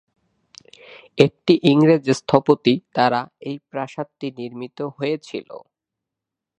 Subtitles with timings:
[1.17, 5.49] একটি ইংরেজ স্থপতি দ্বারা এই প্রাসাদ টি নির্মিত হয়েছিল।